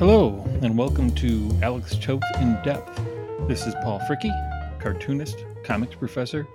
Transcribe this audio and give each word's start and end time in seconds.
Hello, 0.00 0.42
and 0.62 0.78
welcome 0.78 1.14
to 1.16 1.54
Alex 1.62 1.94
Toth 1.94 2.22
in 2.40 2.58
Depth. 2.64 2.98
This 3.46 3.66
is 3.66 3.74
Paul 3.82 4.00
Fricke, 4.08 4.32
cartoonist, 4.80 5.44
comics 5.62 5.94
professor, 5.94 6.46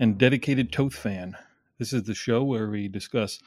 and 0.00 0.16
dedicated 0.16 0.72
Toth 0.72 0.94
fan. 0.94 1.36
This 1.78 1.92
is 1.92 2.04
the 2.04 2.14
show 2.14 2.42
where 2.42 2.70
we 2.70 2.88
discuss 2.88 3.38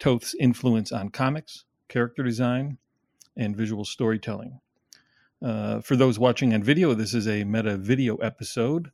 Toth's 0.00 0.34
influence 0.38 0.92
on 0.92 1.08
comics, 1.08 1.64
character 1.88 2.22
design, 2.22 2.76
and 3.38 3.56
visual 3.56 3.86
storytelling. 3.86 4.60
Uh, 5.42 5.80
for 5.80 5.96
those 5.96 6.18
watching 6.18 6.52
on 6.52 6.62
video, 6.62 6.92
this 6.92 7.14
is 7.14 7.26
a 7.26 7.42
meta 7.44 7.78
video 7.78 8.16
episode 8.16 8.90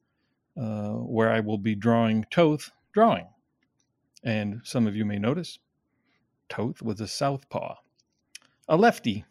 uh, 0.57 0.91
where 0.91 1.33
I 1.33 1.41
will 1.41 1.59
be 1.59 1.75
drawing 1.75 2.27
Toth 2.31 2.71
drawing. 2.93 3.27
And 4.23 4.61
some 4.63 4.87
of 4.87 4.95
you 4.95 5.05
may 5.05 5.19
notice 5.19 5.59
Toth 6.49 6.81
was 6.81 7.01
a 7.01 7.09
southpaw, 7.09 7.75
a 8.69 8.77
lefty. 8.77 9.25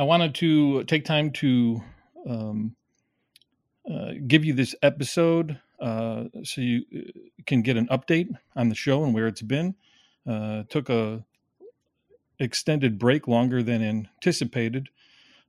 I 0.00 0.04
wanted 0.04 0.34
to 0.36 0.82
take 0.84 1.04
time 1.04 1.30
to 1.32 1.82
um, 2.26 2.74
uh, 3.86 4.12
give 4.26 4.46
you 4.46 4.54
this 4.54 4.74
episode 4.82 5.60
uh, 5.78 6.24
so 6.42 6.62
you 6.62 6.84
uh, 6.96 7.20
can 7.44 7.60
get 7.60 7.76
an 7.76 7.86
update 7.88 8.30
on 8.56 8.70
the 8.70 8.74
show 8.74 9.04
and 9.04 9.12
where 9.12 9.26
it's 9.26 9.42
been. 9.42 9.74
Uh, 10.26 10.62
took 10.70 10.88
a 10.88 11.22
extended 12.38 12.98
break 12.98 13.28
longer 13.28 13.62
than 13.62 13.82
anticipated 13.82 14.88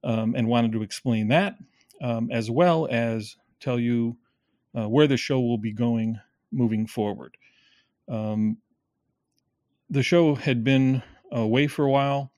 um, 0.04 0.36
and 0.36 0.50
wanted 0.50 0.74
to 0.74 0.84
explain 0.84 1.30
that 1.30 1.56
um, 2.02 2.30
as 2.30 2.52
well 2.52 2.90
as 2.92 3.38
tell 3.62 3.80
you 3.80 4.18
uh, 4.78 4.90
where 4.90 5.08
the 5.08 5.16
show 5.16 5.40
will 5.40 5.60
be 5.60 5.72
going 5.72 6.20
moving 6.52 6.88
forward. 6.88 7.38
Um, 8.10 8.58
the 9.90 10.04
show 10.04 10.36
had 10.36 10.66
been 10.66 11.04
away 11.32 11.68
for 11.68 11.86
a 11.86 11.90
while 11.90 12.34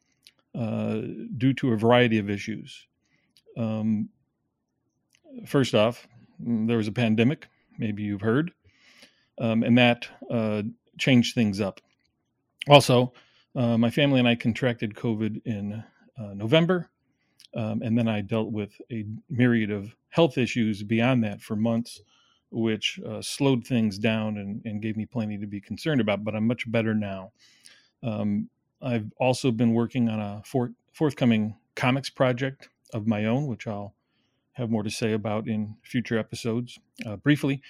uh, 0.55 1.01
due 1.37 1.53
to 1.53 1.73
a 1.73 1.77
variety 1.77 2.19
of 2.19 2.29
issues. 2.29 2.87
Um, 3.57 4.09
first 5.45 5.73
off, 5.73 6.07
mm, 6.43 6.67
there 6.67 6.77
was 6.77 6.87
a 6.87 6.91
pandemic, 6.91 7.47
maybe 7.77 8.03
you've 8.03 8.21
heard, 8.21 8.51
um, 9.39 9.63
and 9.63 9.77
that 9.77 10.07
uh, 10.29 10.63
changed 10.97 11.35
things 11.35 11.59
up. 11.59 11.81
Also, 12.67 13.13
uh, 13.55 13.77
my 13.77 13.89
family 13.89 14.19
and 14.19 14.27
I 14.27 14.35
contracted 14.35 14.95
COVID 14.95 15.41
in 15.45 15.83
uh, 16.17 16.33
November, 16.33 16.89
um, 17.55 17.81
and 17.81 17.97
then 17.97 18.07
I 18.07 18.21
dealt 18.21 18.51
with 18.51 18.79
a 18.91 19.05
myriad 19.29 19.71
of 19.71 19.95
health 20.09 20.37
issues 20.37 20.83
beyond 20.83 21.23
that 21.23 21.41
for 21.41 21.55
months, 21.55 22.01
which 22.51 22.99
uh, 23.07 23.21
slowed 23.21 23.65
things 23.65 23.97
down 23.97 24.37
and, 24.37 24.61
and, 24.65 24.81
gave 24.81 24.95
me 24.95 25.07
plenty 25.07 25.39
to 25.39 25.47
be 25.47 25.59
concerned 25.59 25.99
about. 25.99 26.23
But 26.23 26.35
I'm 26.35 26.45
much 26.45 26.71
better 26.71 26.93
now. 26.93 27.31
Um, 28.03 28.49
I've 28.83 29.11
also 29.17 29.51
been 29.51 29.73
working 29.73 30.09
on 30.09 30.19
a 30.19 30.41
for, 30.45 30.71
forthcoming 30.91 31.57
comics 31.75 32.09
project 32.09 32.69
of 32.93 33.07
my 33.07 33.25
own, 33.25 33.47
which 33.47 33.67
I'll 33.67 33.95
have 34.53 34.69
more 34.69 34.83
to 34.83 34.89
say 34.89 35.13
about 35.13 35.47
in 35.47 35.75
future 35.83 36.17
episodes 36.17 36.77
uh, 37.05 37.15
briefly. 37.15 37.61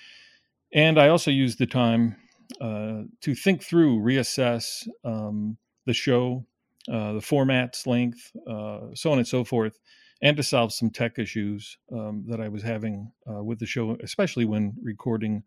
And 0.74 1.00
I 1.00 1.10
also 1.10 1.32
use 1.32 1.56
the 1.56 1.66
time 1.68 2.18
uh, 2.60 3.04
to 3.22 3.36
think 3.36 3.64
through, 3.64 4.00
reassess 4.00 4.88
um, 5.06 5.58
the 5.86 5.94
show, 5.94 6.46
uh, 6.92 7.14
the 7.14 7.20
formats, 7.20 7.88
length, 7.88 8.32
uh, 8.48 8.94
so 8.94 9.12
on 9.12 9.18
and 9.18 9.28
so 9.28 9.44
forth, 9.44 9.80
and 10.22 10.36
to 10.38 10.44
solve 10.44 10.74
some 10.74 10.90
tech 10.90 11.20
issues 11.20 11.78
um, 11.92 12.26
that 12.28 12.42
I 12.42 12.50
was 12.50 12.64
having 12.64 13.12
uh, 13.30 13.44
with 13.44 13.60
the 13.60 13.66
show, 13.66 13.98
especially 14.04 14.46
when 14.46 14.74
recording 14.82 15.44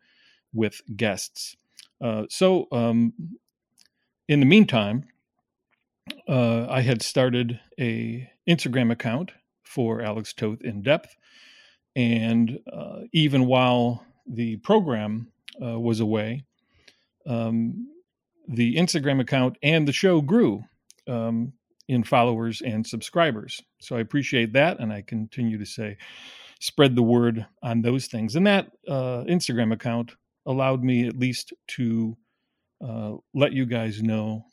with 0.54 0.80
guests. 0.96 1.56
Uh, 2.00 2.24
so, 2.28 2.68
um, 2.72 3.12
in 4.28 4.40
the 4.40 4.46
meantime, 4.46 5.04
uh, 6.28 6.66
I 6.68 6.80
had 6.82 7.02
started 7.02 7.60
a 7.78 8.28
Instagram 8.48 8.92
account 8.92 9.32
for 9.64 10.00
Alex 10.00 10.32
Toth 10.32 10.62
in 10.62 10.82
depth, 10.82 11.16
and 11.94 12.58
uh, 12.72 13.00
even 13.12 13.46
while 13.46 14.04
the 14.26 14.56
program 14.56 15.32
uh, 15.62 15.78
was 15.78 16.00
away, 16.00 16.44
um, 17.26 17.88
the 18.48 18.76
Instagram 18.76 19.20
account 19.20 19.56
and 19.62 19.86
the 19.86 19.92
show 19.92 20.20
grew 20.20 20.64
um, 21.08 21.52
in 21.88 22.04
followers 22.04 22.62
and 22.62 22.86
subscribers. 22.86 23.60
So 23.80 23.96
I 23.96 24.00
appreciate 24.00 24.52
that, 24.52 24.78
and 24.78 24.92
I 24.92 25.02
continue 25.02 25.58
to 25.58 25.66
say, 25.66 25.96
spread 26.60 26.96
the 26.96 27.02
word 27.02 27.46
on 27.62 27.82
those 27.82 28.06
things. 28.06 28.36
And 28.36 28.46
that 28.46 28.70
uh, 28.88 29.24
Instagram 29.28 29.72
account 29.72 30.12
allowed 30.46 30.82
me 30.82 31.06
at 31.06 31.18
least 31.18 31.52
to 31.68 32.16
uh, 32.84 33.14
let 33.34 33.52
you 33.52 33.66
guys 33.66 34.02
know 34.02 34.44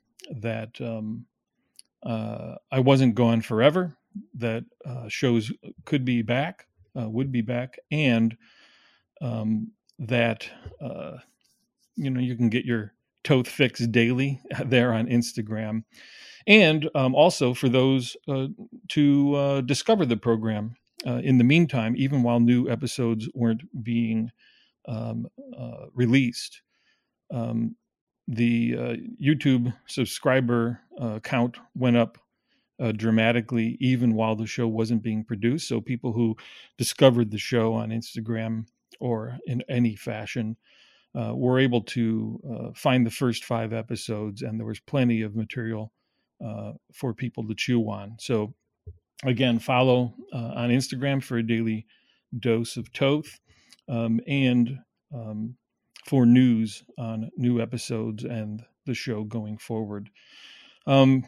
that 0.41 0.79
um, 0.81 1.25
uh, 2.05 2.55
I 2.71 2.79
wasn't 2.79 3.15
gone 3.15 3.41
forever, 3.41 3.95
that 4.35 4.63
uh, 4.85 5.07
shows 5.07 5.51
could 5.85 6.05
be 6.05 6.21
back, 6.21 6.67
uh, 6.99 7.09
would 7.09 7.31
be 7.31 7.41
back, 7.41 7.79
and 7.91 8.37
um, 9.21 9.71
that 9.99 10.47
uh, 10.81 11.17
you 11.95 12.09
know 12.09 12.19
you 12.19 12.35
can 12.35 12.49
get 12.49 12.65
your 12.65 12.93
Toth 13.23 13.47
Fix 13.47 13.85
daily 13.87 14.41
there 14.65 14.93
on 14.93 15.07
Instagram, 15.07 15.83
and 16.45 16.89
um, 16.95 17.15
also 17.15 17.53
for 17.53 17.69
those 17.69 18.17
uh, 18.27 18.47
to 18.89 19.61
discover 19.63 20.05
the 20.05 20.17
program 20.17 20.75
in 21.05 21.37
the 21.37 21.43
meantime, 21.43 21.95
even 21.97 22.23
while 22.23 22.39
new 22.39 22.69
episodes 22.69 23.29
weren't 23.33 23.63
being 23.83 24.31
um, 24.87 25.27
released. 25.93 26.61
Um, 27.31 27.75
the 28.27 28.75
uh, 28.77 28.95
YouTube 29.21 29.73
subscriber 29.87 30.79
uh, 30.99 31.19
count 31.19 31.57
went 31.75 31.97
up 31.97 32.17
uh, 32.79 32.91
dramatically 32.91 33.77
even 33.79 34.13
while 34.13 34.35
the 34.35 34.45
show 34.45 34.67
wasn't 34.67 35.03
being 35.03 35.23
produced. 35.23 35.67
So 35.67 35.81
people 35.81 36.13
who 36.13 36.35
discovered 36.77 37.31
the 37.31 37.37
show 37.37 37.73
on 37.73 37.89
Instagram 37.89 38.65
or 38.99 39.37
in 39.45 39.61
any 39.69 39.95
fashion 39.95 40.57
uh, 41.15 41.33
were 41.35 41.59
able 41.59 41.81
to 41.81 42.39
uh, 42.49 42.71
find 42.75 43.05
the 43.05 43.11
first 43.11 43.45
five 43.45 43.71
episodes, 43.71 44.41
and 44.41 44.59
there 44.59 44.65
was 44.65 44.79
plenty 44.79 45.21
of 45.21 45.35
material 45.35 45.91
uh, 46.43 46.71
for 46.93 47.13
people 47.13 47.47
to 47.47 47.53
chew 47.53 47.87
on. 47.89 48.15
So 48.19 48.53
again, 49.23 49.59
follow 49.59 50.15
on 50.33 50.69
Instagram 50.69 51.21
for 51.23 51.37
a 51.37 51.43
daily 51.43 51.85
dose 52.39 52.77
of 52.77 52.91
Toth. 52.93 53.39
Um, 53.87 54.19
and 54.27 54.79
um, 55.13 55.55
for 56.05 56.25
news 56.25 56.83
on 56.97 57.29
new 57.37 57.61
episodes 57.61 58.23
and 58.23 58.63
the 58.85 58.93
show 58.93 59.23
going 59.23 59.57
forward. 59.57 60.09
Um, 60.85 61.25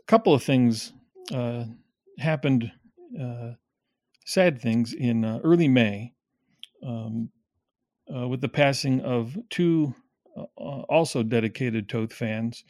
a 0.00 0.04
couple 0.06 0.34
of 0.34 0.42
things 0.42 0.92
uh, 1.32 1.64
happened, 2.18 2.72
uh, 3.20 3.52
sad 4.24 4.60
things 4.60 4.92
in 4.92 5.24
uh, 5.24 5.40
early 5.44 5.68
May 5.68 6.14
um, 6.86 7.30
uh, 8.14 8.26
with 8.26 8.40
the 8.40 8.48
passing 8.48 9.00
of 9.02 9.36
two 9.50 9.94
uh, 10.36 10.42
also 10.56 11.22
dedicated 11.22 11.88
Toth 11.88 12.12
fans 12.12 12.64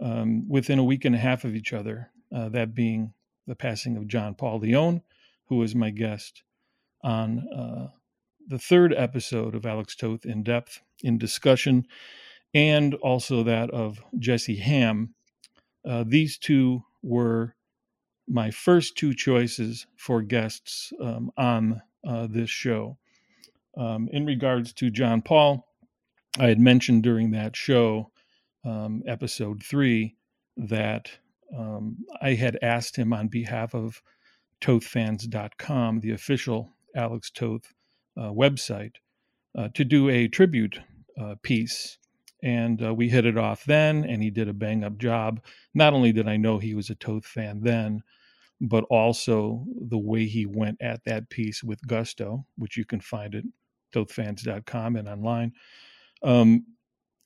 um, 0.00 0.48
within 0.48 0.78
a 0.78 0.84
week 0.84 1.04
and 1.04 1.14
a 1.14 1.18
half 1.18 1.44
of 1.44 1.54
each 1.54 1.72
other, 1.72 2.10
uh, 2.34 2.48
that 2.50 2.74
being 2.74 3.12
the 3.46 3.54
passing 3.54 3.96
of 3.96 4.08
John 4.08 4.34
Paul 4.34 4.58
Leon, 4.58 5.02
who 5.46 5.56
was 5.56 5.74
my 5.74 5.90
guest 5.90 6.42
on 7.04 7.46
the 8.46 8.58
third 8.58 8.94
episode 8.96 9.54
of 9.54 9.66
Alex 9.66 9.96
Toth 9.96 10.24
in 10.24 10.42
depth 10.42 10.82
in 11.02 11.18
discussion, 11.18 11.86
and 12.54 12.94
also 12.94 13.42
that 13.42 13.70
of 13.70 14.02
Jesse 14.18 14.56
Hamm. 14.56 15.14
Uh, 15.88 16.04
these 16.06 16.38
two 16.38 16.82
were 17.02 17.54
my 18.28 18.50
first 18.50 18.96
two 18.96 19.14
choices 19.14 19.86
for 19.96 20.22
guests 20.22 20.92
um, 21.00 21.30
on 21.36 21.82
uh, 22.06 22.26
this 22.28 22.50
show. 22.50 22.98
Um, 23.76 24.08
in 24.10 24.24
regards 24.24 24.72
to 24.74 24.90
John 24.90 25.22
Paul, 25.22 25.66
I 26.38 26.48
had 26.48 26.58
mentioned 26.58 27.02
during 27.02 27.30
that 27.32 27.56
show, 27.56 28.10
um, 28.64 29.02
episode 29.06 29.62
three, 29.62 30.16
that 30.56 31.10
um, 31.56 31.98
I 32.20 32.34
had 32.34 32.58
asked 32.62 32.96
him 32.96 33.12
on 33.12 33.28
behalf 33.28 33.74
of 33.74 34.02
TothFans.com, 34.60 36.00
the 36.00 36.12
official 36.12 36.72
Alex 36.94 37.30
Toth 37.30 37.72
website 38.24 38.94
uh, 39.56 39.68
to 39.74 39.84
do 39.84 40.08
a 40.08 40.28
tribute 40.28 40.80
uh, 41.20 41.34
piece. 41.42 41.98
And 42.42 42.82
uh, 42.84 42.94
we 42.94 43.08
hit 43.08 43.24
it 43.24 43.38
off 43.38 43.64
then, 43.64 44.04
and 44.04 44.22
he 44.22 44.30
did 44.30 44.48
a 44.48 44.52
bang 44.52 44.84
up 44.84 44.98
job. 44.98 45.40
Not 45.74 45.94
only 45.94 46.12
did 46.12 46.28
I 46.28 46.36
know 46.36 46.58
he 46.58 46.74
was 46.74 46.90
a 46.90 46.94
Toth 46.94 47.24
fan 47.24 47.60
then, 47.62 48.02
but 48.60 48.84
also 48.84 49.64
the 49.88 49.98
way 49.98 50.26
he 50.26 50.46
went 50.46 50.80
at 50.80 51.04
that 51.04 51.28
piece 51.30 51.64
with 51.64 51.86
gusto, 51.86 52.46
which 52.56 52.76
you 52.76 52.84
can 52.84 53.00
find 53.00 53.34
at 53.34 53.44
tothfans.com 53.94 54.96
and 54.96 55.08
online. 55.08 55.52
Um, 56.22 56.66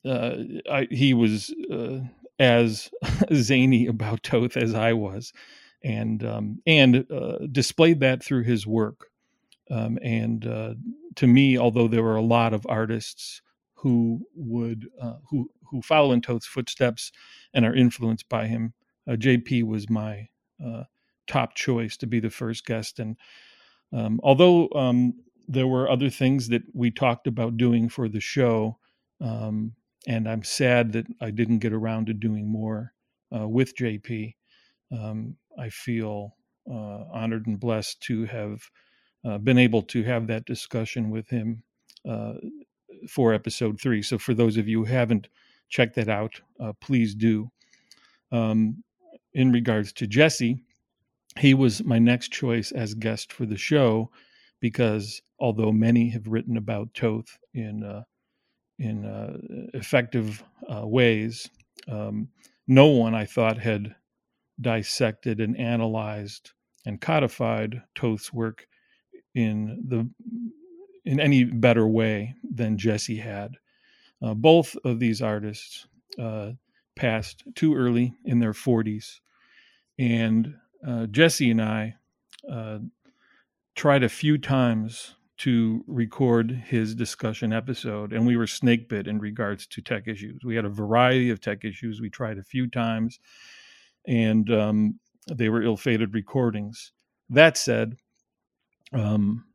uh, 0.05 0.35
I, 0.69 0.87
he 0.89 1.13
was 1.13 1.53
uh, 1.71 1.99
as 2.39 2.89
zany 3.33 3.87
about 3.87 4.23
Toth 4.23 4.57
as 4.57 4.73
I 4.73 4.93
was, 4.93 5.33
and 5.83 6.23
um, 6.23 6.61
and 6.65 7.05
uh, 7.11 7.39
displayed 7.51 7.99
that 7.99 8.23
through 8.23 8.43
his 8.43 8.65
work. 8.65 9.10
Um, 9.69 9.97
and 10.01 10.45
uh, 10.45 10.73
to 11.15 11.27
me, 11.27 11.57
although 11.57 11.87
there 11.87 12.03
were 12.03 12.15
a 12.15 12.21
lot 12.21 12.53
of 12.53 12.65
artists 12.67 13.41
who 13.75 14.25
would 14.35 14.87
uh, 15.01 15.15
who 15.29 15.49
who 15.69 15.81
follow 15.81 16.11
in 16.11 16.21
Toth's 16.21 16.47
footsteps 16.47 17.11
and 17.53 17.65
are 17.65 17.73
influenced 17.73 18.27
by 18.27 18.47
him, 18.47 18.73
uh, 19.07 19.13
JP 19.13 19.63
was 19.63 19.89
my 19.89 20.27
uh, 20.63 20.83
top 21.27 21.55
choice 21.55 21.95
to 21.97 22.07
be 22.07 22.19
the 22.19 22.29
first 22.29 22.65
guest. 22.65 22.99
And 22.99 23.17
um, 23.93 24.19
although 24.23 24.69
um, 24.75 25.13
there 25.47 25.67
were 25.67 25.89
other 25.89 26.09
things 26.09 26.49
that 26.49 26.63
we 26.73 26.91
talked 26.91 27.27
about 27.27 27.57
doing 27.57 27.89
for 27.89 28.09
the 28.09 28.19
show, 28.19 28.77
um, 29.21 29.73
and 30.07 30.27
I'm 30.27 30.43
sad 30.43 30.93
that 30.93 31.07
I 31.21 31.31
didn't 31.31 31.59
get 31.59 31.73
around 31.73 32.07
to 32.07 32.13
doing 32.13 32.51
more 32.51 32.93
uh, 33.35 33.47
with 33.47 33.75
JP. 33.75 34.35
Um, 34.91 35.37
I 35.57 35.69
feel 35.69 36.35
uh, 36.69 37.05
honored 37.11 37.47
and 37.47 37.59
blessed 37.59 38.01
to 38.03 38.25
have 38.25 38.61
uh, 39.25 39.37
been 39.37 39.57
able 39.57 39.81
to 39.83 40.03
have 40.03 40.27
that 40.27 40.45
discussion 40.45 41.09
with 41.09 41.27
him 41.29 41.63
uh, 42.09 42.33
for 43.09 43.33
episode 43.33 43.79
three. 43.79 44.01
So, 44.01 44.17
for 44.17 44.33
those 44.33 44.57
of 44.57 44.67
you 44.67 44.79
who 44.79 44.91
haven't 44.91 45.27
checked 45.69 45.95
that 45.95 46.09
out, 46.09 46.39
uh, 46.59 46.73
please 46.81 47.15
do. 47.15 47.51
Um, 48.31 48.83
in 49.33 49.51
regards 49.51 49.93
to 49.93 50.07
Jesse, 50.07 50.63
he 51.39 51.53
was 51.53 51.83
my 51.83 51.99
next 51.99 52.31
choice 52.31 52.71
as 52.71 52.93
guest 52.93 53.31
for 53.31 53.45
the 53.45 53.57
show 53.57 54.11
because 54.59 55.21
although 55.39 55.71
many 55.71 56.09
have 56.09 56.27
written 56.27 56.57
about 56.57 56.93
Toth 56.93 57.37
in 57.53 57.83
uh, 57.83 58.03
in 58.79 59.05
uh, 59.05 59.37
effective 59.73 60.43
uh, 60.73 60.85
ways, 60.87 61.49
um, 61.87 62.29
no 62.67 62.87
one 62.87 63.13
I 63.13 63.25
thought 63.25 63.57
had 63.57 63.95
dissected 64.59 65.39
and 65.39 65.57
analyzed 65.57 66.51
and 66.85 66.99
codified 66.99 67.81
Toth's 67.95 68.33
work 68.33 68.67
in 69.35 69.83
the 69.87 70.09
in 71.05 71.19
any 71.19 71.43
better 71.43 71.87
way 71.87 72.35
than 72.43 72.77
Jesse 72.77 73.17
had. 73.17 73.55
Uh, 74.21 74.35
both 74.35 74.75
of 74.85 74.99
these 74.99 75.21
artists 75.21 75.87
uh, 76.19 76.51
passed 76.95 77.43
too 77.55 77.75
early 77.75 78.13
in 78.25 78.39
their 78.39 78.53
40s, 78.53 79.19
and 79.97 80.53
uh, 80.87 81.07
Jesse 81.07 81.49
and 81.49 81.61
I 81.61 81.95
uh, 82.51 82.79
tried 83.75 84.03
a 84.03 84.09
few 84.09 84.37
times 84.37 85.15
to 85.37 85.83
record 85.87 86.51
his 86.51 86.93
discussion 86.93 87.51
episode, 87.51 88.13
and 88.13 88.27
we 88.27 88.37
were 88.37 88.45
snake 88.45 88.87
bit 88.87 89.07
in 89.07 89.17
regards 89.17 89.65
to 89.65 89.81
tech 89.81 90.07
issues. 90.07 90.41
We 90.45 90.55
had 90.55 90.65
a 90.65 90.69
variety 90.69 91.31
of 91.31 91.41
tech 91.41 91.65
issues. 91.65 91.99
We 91.99 92.11
tried 92.11 92.37
a 92.37 92.43
few 92.43 92.67
times, 92.67 93.19
and 94.07 94.51
um, 94.53 94.99
they 95.31 95.49
were 95.49 95.63
ill-fated 95.63 96.13
recordings. 96.13 96.91
That 97.27 97.57
said, 97.57 97.97
um, 98.93 99.45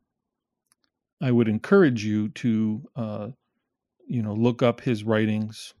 I 1.21 1.31
would 1.31 1.47
encourage 1.47 2.03
you 2.03 2.29
to, 2.29 2.83
uh, 2.95 3.27
you 4.07 4.21
know, 4.21 4.33
look 4.33 4.61
up 4.61 4.81
his 4.81 5.03
writings 5.03 5.73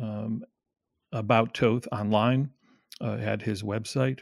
um, 0.00 0.42
about 1.12 1.54
Toth 1.54 1.86
online 1.90 2.50
uh, 3.00 3.16
at 3.20 3.42
his 3.42 3.62
website, 3.62 4.20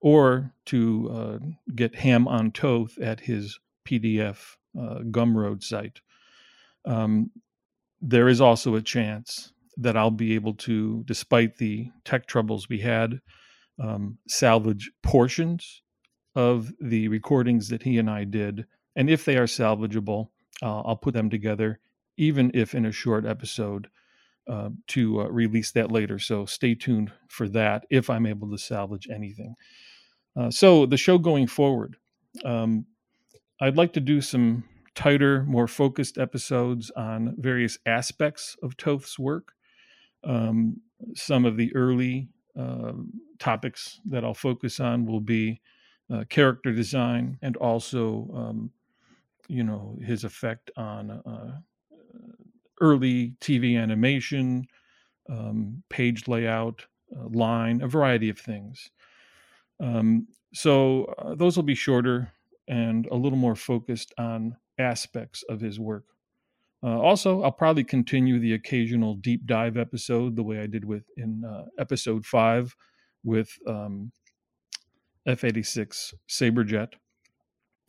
or 0.00 0.52
to 0.66 1.10
uh, 1.10 1.38
get 1.74 1.94
Hamm 1.94 2.28
on 2.28 2.50
Toth 2.52 2.98
at 2.98 3.20
his 3.20 3.58
PDF 3.86 4.56
uh, 4.78 5.00
Gumroad 5.10 5.62
site. 5.62 6.00
Um, 6.84 7.30
there 8.00 8.28
is 8.28 8.40
also 8.40 8.74
a 8.74 8.82
chance 8.82 9.52
that 9.78 9.96
I'll 9.96 10.10
be 10.10 10.34
able 10.34 10.54
to, 10.54 11.02
despite 11.06 11.56
the 11.56 11.90
tech 12.04 12.26
troubles 12.26 12.68
we 12.68 12.80
had, 12.80 13.20
um, 13.82 14.18
salvage 14.28 14.90
portions 15.02 15.82
of 16.34 16.72
the 16.80 17.08
recordings 17.08 17.68
that 17.68 17.82
he 17.82 17.98
and 17.98 18.10
I 18.10 18.24
did. 18.24 18.66
And 18.96 19.08
if 19.08 19.24
they 19.24 19.36
are 19.36 19.46
salvageable, 19.46 20.28
uh, 20.62 20.80
I'll 20.80 20.96
put 20.96 21.14
them 21.14 21.30
together, 21.30 21.80
even 22.16 22.50
if 22.54 22.74
in 22.74 22.86
a 22.86 22.92
short 22.92 23.26
episode, 23.26 23.88
uh, 24.48 24.70
to 24.88 25.22
uh, 25.22 25.28
release 25.28 25.72
that 25.72 25.90
later. 25.90 26.18
So 26.18 26.44
stay 26.44 26.74
tuned 26.74 27.12
for 27.28 27.48
that 27.48 27.86
if 27.90 28.10
I'm 28.10 28.26
able 28.26 28.50
to 28.50 28.58
salvage 28.58 29.08
anything. 29.12 29.54
Uh, 30.36 30.50
so 30.50 30.86
the 30.86 30.96
show 30.96 31.18
going 31.18 31.46
forward, 31.46 31.96
um, 32.44 32.86
I'd 33.60 33.76
like 33.76 33.92
to 33.94 34.00
do 34.00 34.20
some 34.20 34.64
tighter, 34.94 35.44
more 35.44 35.66
focused 35.66 36.18
episodes 36.18 36.90
on 36.90 37.34
various 37.38 37.78
aspects 37.86 38.56
of 38.62 38.76
Toth's 38.76 39.18
work. 39.18 39.52
Um, 40.24 40.80
some 41.14 41.44
of 41.44 41.56
the 41.56 41.74
early 41.74 42.28
uh, 42.58 42.92
topics 43.38 44.00
that 44.06 44.24
I'll 44.24 44.34
focus 44.34 44.80
on 44.80 45.06
will 45.06 45.20
be 45.20 45.60
uh, 46.12 46.24
character 46.28 46.72
design 46.72 47.38
and 47.42 47.56
also, 47.56 48.30
um, 48.34 48.70
you 49.48 49.62
know, 49.62 49.98
his 50.02 50.24
effect 50.24 50.70
on 50.76 51.10
uh, 51.10 51.60
early 52.80 53.36
TV 53.40 53.80
animation, 53.80 54.66
um, 55.28 55.82
page 55.88 56.28
layout, 56.28 56.86
uh, 57.16 57.28
line, 57.28 57.80
a 57.82 57.88
variety 57.88 58.28
of 58.28 58.38
things. 58.38 58.90
Um, 59.80 60.28
so 60.52 61.04
uh, 61.18 61.34
those 61.34 61.56
will 61.56 61.64
be 61.64 61.74
shorter 61.74 62.32
and 62.68 63.06
a 63.06 63.16
little 63.16 63.38
more 63.38 63.56
focused 63.56 64.12
on 64.18 64.56
aspects 64.78 65.42
of 65.48 65.60
his 65.60 65.78
work. 65.78 66.04
Uh, 66.82 67.00
also, 67.00 67.42
I'll 67.42 67.52
probably 67.52 67.84
continue 67.84 68.38
the 68.38 68.52
occasional 68.52 69.14
deep 69.14 69.46
dive 69.46 69.76
episode 69.76 70.36
the 70.36 70.42
way 70.42 70.60
I 70.60 70.66
did 70.66 70.84
with 70.84 71.04
in 71.16 71.42
uh, 71.44 71.64
episode 71.78 72.26
five 72.26 72.76
with 73.24 73.58
um, 73.66 74.12
F-86 75.26 76.14
Saberjet 76.28 76.92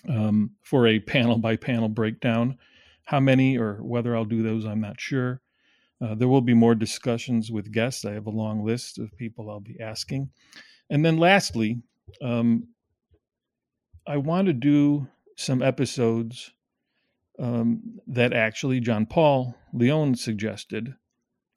um, 0.10 0.52
for 0.62 0.88
a 0.88 1.00
panel 1.00 1.38
by 1.38 1.56
panel 1.56 1.90
breakdown. 1.90 2.58
How 3.06 3.20
many 3.20 3.58
or 3.58 3.76
whether 3.84 4.16
I'll 4.16 4.26
do 4.26 4.42
those, 4.42 4.66
I'm 4.66 4.82
not 4.82 5.00
sure. 5.00 5.42
Uh, 6.02 6.16
there 6.16 6.28
will 6.28 6.42
be 6.42 6.54
more 6.54 6.76
discussions 6.76 7.52
with 7.52 7.72
guests. 7.72 8.06
I 8.06 8.14
have 8.14 8.28
a 8.28 8.32
long 8.32 8.66
list 8.66 9.00
of 9.00 9.16
people 9.18 9.50
I'll 9.50 9.60
be 9.60 9.80
asking. 9.80 10.30
And 10.90 11.06
then 11.06 11.18
lastly, 11.18 11.82
um, 12.22 12.68
I 14.08 14.18
want 14.18 14.48
to 14.48 14.54
do 14.54 15.08
some 15.38 15.62
episodes 15.62 16.52
um, 17.40 18.00
that 18.08 18.34
actually 18.34 18.80
John 18.80 19.06
Paul 19.06 19.56
Leon 19.74 20.16
suggested. 20.16 20.94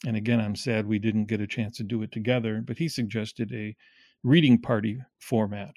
And 0.06 0.16
again, 0.16 0.40
I'm 0.40 0.56
sad 0.56 0.86
we 0.86 0.98
didn't 0.98 1.26
get 1.26 1.40
a 1.40 1.46
chance 1.46 1.76
to 1.78 1.84
do 1.84 2.02
it 2.02 2.12
together, 2.12 2.62
but 2.64 2.78
he 2.78 2.88
suggested 2.88 3.52
a 3.52 3.76
reading 4.22 4.60
party 4.60 5.00
format. 5.18 5.74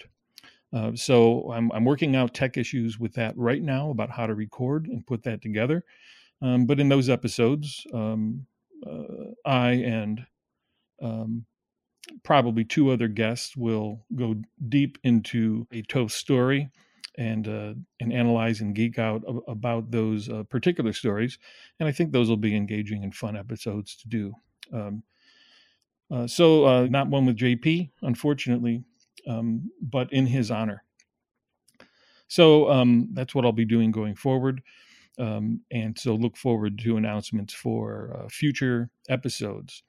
Uh, 0.73 0.91
so 0.95 1.51
I'm, 1.51 1.71
I'm, 1.73 1.83
working 1.83 2.15
out 2.15 2.33
tech 2.33 2.57
issues 2.57 2.97
with 2.97 3.13
that 3.15 3.37
right 3.37 3.61
now 3.61 3.89
about 3.89 4.09
how 4.09 4.25
to 4.25 4.33
record 4.33 4.87
and 4.87 5.05
put 5.05 5.23
that 5.23 5.41
together. 5.41 5.83
Um, 6.41 6.65
but 6.65 6.79
in 6.79 6.87
those 6.87 7.09
episodes, 7.09 7.85
um, 7.93 8.45
uh, 8.87 9.33
I 9.45 9.71
and 9.71 10.25
um, 11.01 11.45
probably 12.23 12.63
two 12.63 12.89
other 12.89 13.07
guests 13.07 13.55
will 13.55 14.05
go 14.15 14.35
deep 14.69 14.97
into 15.03 15.67
a 15.71 15.81
Toth 15.83 16.11
story 16.11 16.69
and 17.17 17.47
uh, 17.47 17.73
and 17.99 18.13
analyze 18.13 18.61
and 18.61 18.73
geek 18.73 18.97
out 18.97 19.23
about 19.47 19.91
those 19.91 20.29
uh, 20.29 20.43
particular 20.43 20.93
stories. 20.93 21.37
And 21.79 21.87
I 21.87 21.91
think 21.91 22.11
those 22.11 22.29
will 22.29 22.37
be 22.37 22.55
engaging 22.55 23.03
and 23.03 23.13
fun 23.13 23.35
episodes 23.35 23.97
to 23.97 24.07
do. 24.07 24.33
Uh, 26.11 26.27
so 26.27 26.65
uh, 26.65 26.87
not 26.89 27.09
one 27.09 27.25
with 27.25 27.37
JP, 27.37 27.89
unfortunately, 28.01 28.83
um, 29.27 29.71
but 29.81 30.11
in 30.11 30.25
his 30.27 30.51
honor. 30.51 30.83
So 32.27 32.69
um, 32.69 33.09
that's 33.13 33.33
what 33.35 33.45
I'll 33.45 33.51
be 33.51 33.65
doing 33.65 33.91
going 33.91 34.15
forward. 34.15 34.61
Um, 35.19 35.61
and 35.71 35.97
so 35.97 36.15
look 36.15 36.37
forward 36.37 36.79
to 36.79 36.97
announcements 36.97 37.53
for 37.53 38.17
uh, 38.17 38.27
future 38.29 38.89
episodes. 39.09 39.83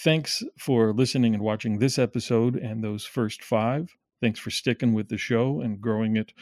Thanks 0.00 0.42
for 0.58 0.92
listening 0.92 1.34
and 1.34 1.42
watching 1.42 1.78
this 1.78 1.98
episode 1.98 2.56
and 2.56 2.82
those 2.82 3.04
first 3.04 3.42
five. 3.42 3.96
Thanks 4.20 4.38
for 4.38 4.50
sticking 4.50 4.92
with 4.94 5.08
the 5.08 5.16
show 5.16 5.60
and 5.60 5.80
growing 5.80 6.16
it 6.16 6.32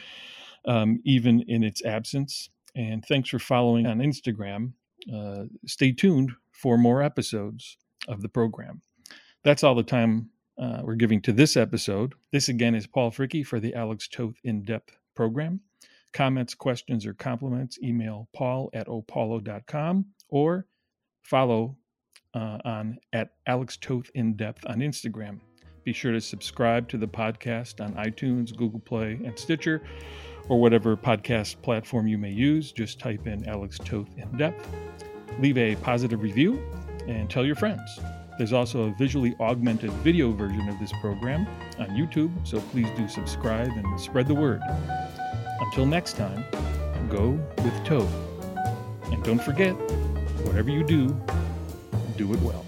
um, 0.65 0.99
even 1.05 1.41
in 1.47 1.63
its 1.63 1.83
absence. 1.83 2.49
And 2.75 3.03
thanks 3.05 3.29
for 3.29 3.39
following 3.39 3.87
on 3.87 3.99
Instagram. 3.99 4.73
Uh, 5.11 5.45
stay 5.65 5.91
tuned 5.91 6.33
for 6.51 6.77
more 6.77 7.01
episodes 7.01 7.77
of 8.07 8.21
the 8.21 8.29
program. 8.29 8.81
That's 9.43 9.63
all 9.63 9.75
the 9.75 9.83
time 9.83 10.29
uh, 10.57 10.81
we're 10.83 10.95
giving 10.95 11.21
to 11.21 11.31
this 11.31 11.55
episode. 11.55 12.13
This 12.31 12.49
again 12.49 12.75
is 12.75 12.87
Paul 12.87 13.11
Fricke 13.11 13.45
for 13.45 13.59
the 13.59 13.73
Alex 13.75 14.07
Toth 14.07 14.35
In 14.43 14.63
Depth 14.63 14.97
program. 15.15 15.61
Comments, 16.13 16.53
questions, 16.55 17.05
or 17.05 17.13
compliments, 17.13 17.77
email 17.83 18.27
paul 18.33 18.69
at 18.73 18.87
opaulo.com 18.87 20.05
or 20.29 20.65
follow 21.21 21.77
uh, 22.33 22.57
on 22.65 22.97
at 23.13 23.31
Alex 23.45 23.77
Toth 23.77 24.09
in 24.15 24.35
Depth 24.35 24.65
on 24.67 24.79
Instagram. 24.79 25.39
Be 25.83 25.93
sure 25.93 26.11
to 26.11 26.21
subscribe 26.21 26.89
to 26.89 26.97
the 26.97 27.07
podcast 27.07 27.79
on 27.83 27.93
iTunes, 27.93 28.55
Google 28.55 28.79
Play, 28.79 29.19
and 29.23 29.37
Stitcher, 29.37 29.81
or 30.49 30.59
whatever 30.59 30.97
podcast 30.97 31.61
platform 31.61 32.07
you 32.07 32.17
may 32.17 32.31
use. 32.31 32.71
Just 32.71 32.99
type 32.99 33.27
in 33.27 33.47
Alex 33.47 33.77
Toth 33.77 34.09
in 34.17 34.29
Depth. 34.37 34.67
Leave 35.39 35.57
a 35.57 35.75
positive 35.77 36.21
review 36.21 36.61
and 37.07 37.29
tell 37.29 37.45
your 37.45 37.55
friends. 37.55 37.99
There's 38.37 38.53
also 38.53 38.83
a 38.83 38.91
visually 38.91 39.35
augmented 39.39 39.91
video 40.03 40.31
version 40.31 40.69
of 40.69 40.77
this 40.79 40.91
program 41.01 41.47
on 41.79 41.87
YouTube, 41.89 42.31
so 42.47 42.59
please 42.59 42.87
do 42.95 43.07
subscribe 43.07 43.69
and 43.69 43.99
spread 43.99 44.27
the 44.27 44.35
word. 44.35 44.61
Until 45.59 45.87
next 45.87 46.17
time, 46.17 46.45
go 47.09 47.31
with 47.63 47.83
Toth. 47.83 48.13
And 49.11 49.23
don't 49.23 49.41
forget, 49.41 49.73
whatever 50.45 50.69
you 50.69 50.83
do, 50.83 51.19
do 52.15 52.31
it 52.31 52.39
well. 52.41 52.63